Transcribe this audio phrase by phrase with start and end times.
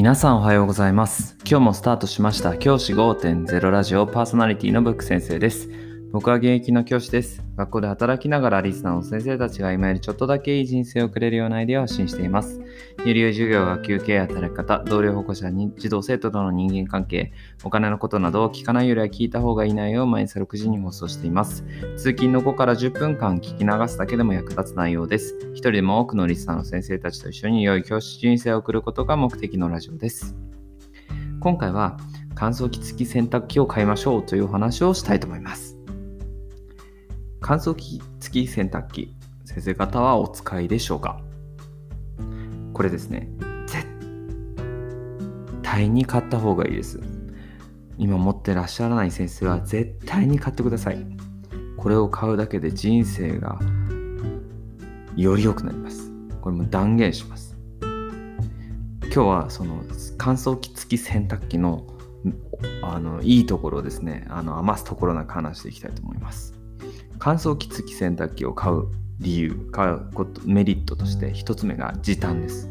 [0.00, 1.36] 皆さんおはようございます。
[1.44, 5.68] 今日もスタートしました教師5.0ラジオパーソナリティのブック先生です。
[6.12, 7.40] 僕は現役の教師です。
[7.56, 12.58] 学校で働きながらリスナーの先生たちが今よりちょっとだけいい人生を送れるようなアイデアを発信しています。
[12.58, 12.64] よ
[13.04, 21.64] り良い授業、学級経営、働き方、同僚保護者に児童生徒との人間関係、お金のことなどを聞かないよりは聞いた方がいい内容を毎朝6時に放送しています。
[21.96, 25.36] 通勤の後から10分間聞き流すだけでも役立つ内容です。
[25.52, 30.34] 一人でも多くのリスナーの先生たちと一緒に良い教師人生を送ることが目的のラジオです。
[31.38, 31.98] 今回は
[32.34, 35.79] 乾燥機付き洗濯機を買いましょうというお話をしたいと思います。
[37.40, 41.20] 乾燥機付き洗濯機、先生方はお使いでしょうか？
[42.72, 43.28] これですね、
[43.66, 43.86] 絶
[45.62, 47.00] 対に買った方がいいです。
[47.98, 51.04] 今持ってらっしゃらない先生は絶対に買ってください。
[51.76, 53.58] これを買うだけで人生が
[55.16, 56.12] より良くなります。
[56.40, 57.56] これも断言します。
[57.82, 59.82] 今日はその
[60.18, 61.86] 乾燥機付き洗濯機の
[62.82, 66.54] あのいいところをですね、あの余すところなく話していきたいと思います。
[67.22, 68.86] 乾燥機付き洗濯機を買う
[69.18, 72.70] 理由、買うことメリットとして一つ目が時短です。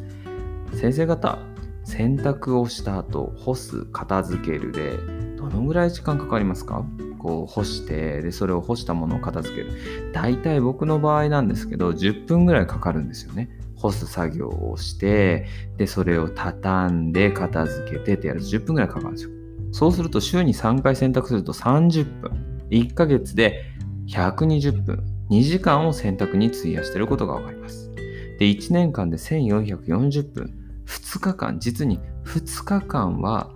[0.73, 1.38] 先生方、
[1.83, 4.97] 洗濯をした後、干す、片付けるで、
[5.38, 6.83] どのぐらい時間かかりますか？
[7.20, 9.72] こう干して、で、それを干したものを片付ける。
[10.14, 13.52] 大体僕の場合なんですけど、10分ぐらいかかるんですよね。
[13.75, 15.45] 干す作業をして、
[15.77, 19.30] で、それを畳んで、片付けてってやると10分ぐらいかかるんですよ。
[19.72, 22.31] そうすると週に3回洗濯すると30分。
[22.72, 23.64] 1ヶ月で
[24.09, 25.03] 120分。
[25.29, 27.91] 2時間を選択に費やしていることがわかります。
[28.39, 30.53] で、1年間で1440分。
[30.88, 33.52] 2日間、実に2日間は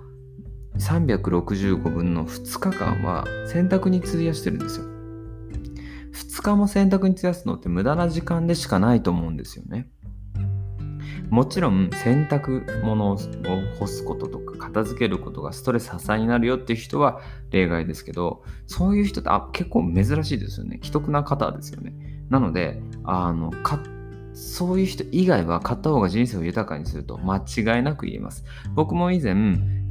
[0.77, 4.85] 365分の2日間は選択に費やしてるんですよ。
[6.13, 9.89] 2日も選択に費やすのって無駄な時間でしかないと思うんですよね。
[11.33, 13.17] もちろん洗濯物を
[13.79, 20.79] 干すこととか片付けることがストレス発散になるよっていう人は例外ですけどそういう人ってあ結構珍しいですよね。
[20.83, 21.95] 既得な方ですよね。
[22.29, 23.79] なのであのか
[24.33, 28.45] そういう人以外は買った方が人生を豊かにすると間違いなく言えます。
[28.75, 29.31] 僕も以前、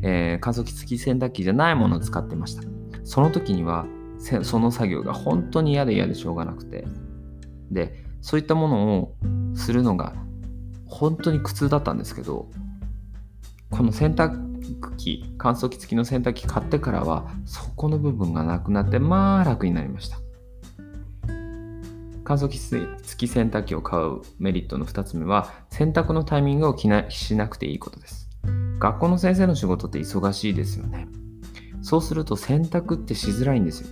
[0.02, 2.62] えー乾燥機付き洗濯機じゃないものを使ってました。
[3.02, 3.86] その時には
[4.42, 6.86] その作業が本当に嫌で嫌でしょうがなくて。
[7.72, 9.16] でそういったものを
[9.56, 10.14] するのが
[10.92, 12.48] 本当に苦痛だったんですけど
[13.70, 14.52] この洗濯
[14.96, 20.18] 機乾燥機付きの洗濯機買ってからはそこの部分がなくなってまあ楽になりました。
[22.24, 22.86] 乾燥機付
[23.16, 28.28] き洗濯機を買うメリットの2つ目は洗濯のタイミングを気なしなくていいことです。
[28.78, 31.08] 学校の先生の仕事って忙しいですよね。
[31.82, 33.88] そうすると洗濯ってしづらいんですよ。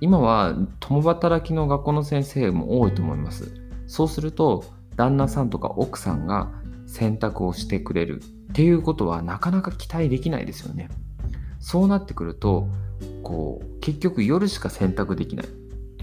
[0.00, 3.54] 今は共働きの学校の先生も多いと思います。
[3.86, 4.64] そうすると
[4.96, 6.50] 旦那さんとか奥さんが
[6.86, 8.20] 洗濯をしてくれる
[8.50, 10.88] っていうことはなかなか期待できないですよね。
[11.60, 12.68] そうなってくると
[13.22, 15.46] こう結局夜しか洗濯できない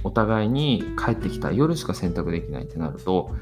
[0.04, 3.36] お互いに帰ってきた夜しか洗濯できないってなると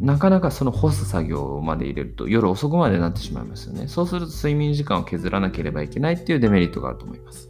[0.00, 3.86] なかなかその干す作業まで入れると夜遅くまでなってしまいますよね。
[3.88, 7.48] そうすると睡眠時間を削らなければいけないっていうデメリットがあると思います。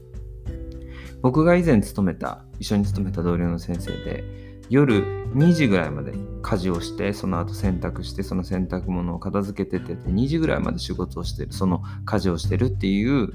[1.22, 4.22] 僕が以前勤めた一緒に勤めた同僚の先生で
[4.68, 5.04] 夜
[5.34, 13.30] 2時ぐらいまで家事をしてその後洗濯してその洗濯物を片付けてて2時ぐらいまで仕事をしてるその家事をしてるっていう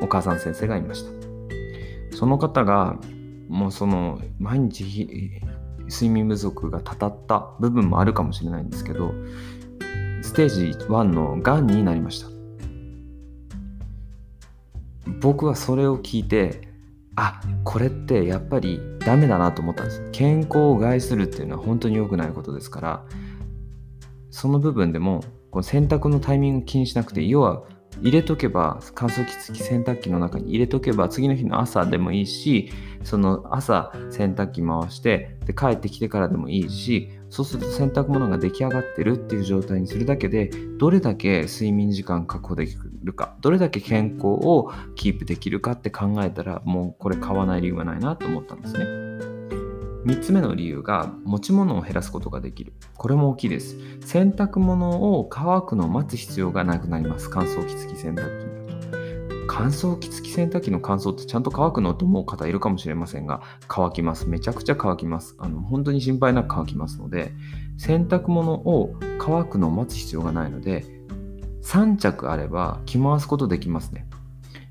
[0.00, 2.16] お母さん先生がいました。
[2.16, 2.98] その方が
[3.48, 5.40] もうその毎日
[5.88, 9.12] 睡眠不足がたたった部分もあるかもしれないんですけど
[10.22, 12.28] ステージ1のがんになりました。
[15.20, 16.71] 僕はそれを聞いて
[17.16, 20.08] あこれってやっぱりダメだなと思ったんです。
[20.12, 23.04] 健康を害するっていうのは本当に良くないことですから
[24.30, 27.64] その部分でもこの洗濯のタイミング気にしなくて要は
[28.00, 32.72] 入れとけば乾燥機付き洗濯機の中に入れとけば次の日の朝でもいいし
[33.04, 48.84] その朝洗濯機回してで帰ってきてからでもいいしそうすると洗濯物が出来上がってるっていう状態にするだけでどれだけ睡眠時間確保できるるかどれだけ健康をキープできるかって考えたらもうこれ買わない理由はないなと思ったんですね。
[50.04, 52.72] 3つ目の理由が持ち物を減らすことができる。
[52.96, 53.76] これも大きいです。
[54.04, 57.30] 洗濯物を乾くのを待つ必要がなくなります。
[57.30, 58.46] 乾燥機付き洗濯機。
[58.46, 58.62] に
[59.54, 64.28] 乾燥機付き洗濯機の乾燥ってちゃんと乾くのと思う方いるかもしれませんが乾きます。
[64.28, 65.36] めちゃくちゃ乾きます。
[65.38, 67.32] あの本当に心配なく乾きますので
[67.76, 70.84] 洗濯物を乾くのを待つ必要がないので
[71.62, 74.06] 3着あれば着回すことできますね。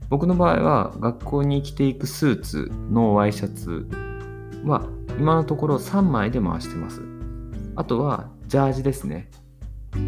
[0.09, 3.87] 僕の場合は学校に着ていくスーツのワイシャツ
[4.65, 4.85] は
[5.17, 7.01] 今のところ3枚で回してます。
[7.75, 9.29] あとはジャージですね。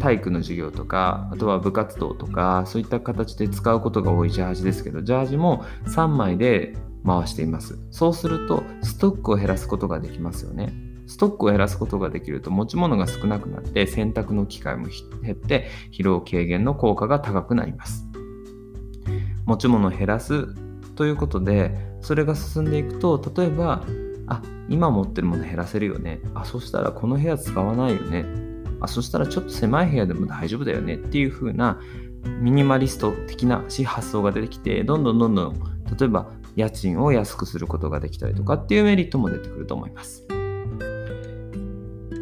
[0.00, 6.74] 体育の授業とかあとは部活動とかそういった形で使うことが多いジャージですけどジャージも3枚で
[7.06, 7.78] 回しています。
[7.90, 10.72] そうするとストックを減らすことができますよね。
[11.06, 14.88] ストックを減らすことができると持ち物が少なくなって洗濯の機会も
[15.22, 18.06] 減って疲労軽減の効果が高くなります。
[19.46, 20.46] 持ち物を減らす
[20.94, 23.84] ということでそれが進んでいくと例えば
[24.26, 26.20] あ今持ってるもの減らせるよね。
[26.34, 28.24] あそしたらこの部屋使わないよね。
[28.80, 30.94] あそしたらちょっと狭い部屋でも大丈夫だよね。
[30.94, 31.80] っていう風な
[32.40, 35.54] ミニマリスト的な発想が出てきてどんどんどんどん
[35.98, 40.26] 例えば家賃を安くすることができたりとかっていうメリットも出てくると思います。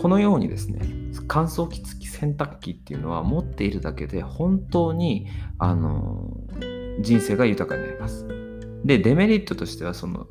[0.03, 0.81] このようにですね
[1.29, 5.29] 乾燥機付き洗濯機っていうのは持っているだけで本当に
[5.59, 6.37] あの
[7.01, 8.27] 人生が豊かになります。
[8.85, 10.27] でデメリットとしてはその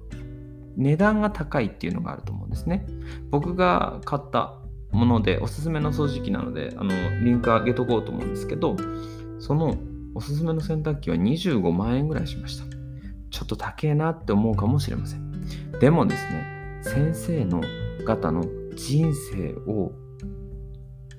[0.76, 2.86] 値段が高いっていうのがあると思うんですね。
[3.30, 4.58] 僕が買った
[4.92, 6.92] ものでおすすめの掃除機なのであの
[7.24, 8.76] リンク上げとこうと思うんですけど
[9.40, 9.78] その
[10.14, 12.66] おすすめの洗濯機は25万円ぐらいしました。
[13.30, 15.32] ちょっと高えなって思うかもしれません。
[15.80, 17.62] でもですね先生の
[18.06, 18.44] 方の
[18.76, 19.92] 人生を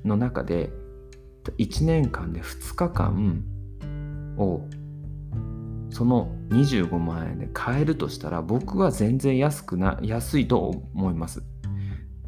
[0.05, 0.71] の中で
[1.59, 3.45] 1年間で2日間
[4.37, 4.61] を
[5.91, 11.43] その25万円で買えるとしたら僕は全然安くな安いと思います。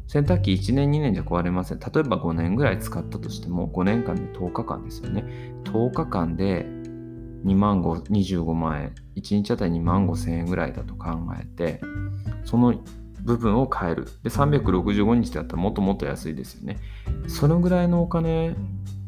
[0.07, 1.79] 洗濯機1年2年じゃ壊れません。
[1.79, 5.25] 例えば5年ぐらい使ったとしても5年間で10日間ですよね。
[5.63, 6.65] 10日間で
[7.45, 8.95] 2万5 25万円。
[9.15, 11.81] 1日あたり2万5千円ぐらいだと考えて
[12.43, 12.75] その
[13.25, 14.05] 部分を変える。
[14.23, 16.77] で365日だったらもっともっと安いですよね。
[17.27, 18.55] そのぐらいのお金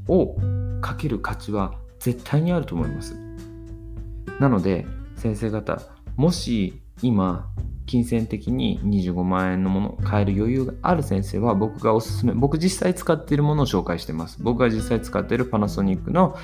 [0.07, 0.35] を
[0.81, 3.15] かける価値は絶対にあると思います。
[4.39, 4.85] なので
[5.15, 5.81] 先生方
[6.15, 7.47] もし今
[7.85, 14.41] 金銭的に25万円のものを買える余裕がある先生は僕がおすすめ僕実際使っているものを紹介してます。
[14.41, 16.35] 僕が実際使っているパナソニックの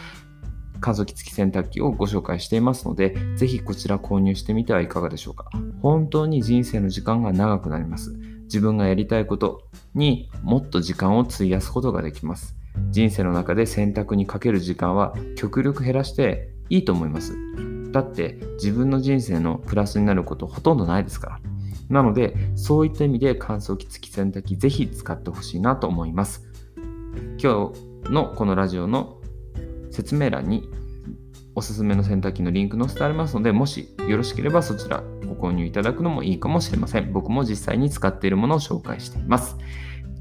[0.83, 5.49] 乾燥機付き洗濯機をご紹介していますのでぜひこちら購入してみてはいかがでしょうか
[5.81, 8.11] 本当に人生の時間が長くなります
[8.43, 9.63] 自分がやりたいこと
[9.95, 12.55] にもっと時間を費やすことができます
[12.89, 17.37] 人生の中で選択にかける時間は極力減らしていいと思います
[17.93, 21.39] だって自分の人生のプラスになることほとんどないですから。
[21.89, 26.43] なので、そういった意味で乾燥機付き洗濯機ぜひ使ってほしいなと思います。
[27.41, 27.71] 今
[28.03, 29.19] 日のこのラジオの
[29.93, 30.67] 説明欄に
[31.55, 37.13] おすすめの洗濯機のリンク載せてありますので、もしよろしければそちらご購入いただくのもいいかもしれません。
[37.13, 39.55] 僕も実際に使っているものを紹介しています。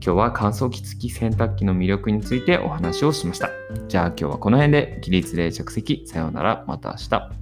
[0.05, 3.51] 今日は乾燥機付き洗濯機の魅力についてお話をしました。
[3.89, 6.03] じゃあ今日はこの辺で起立例着席。
[6.07, 6.65] さようなら。
[6.67, 7.42] また明日。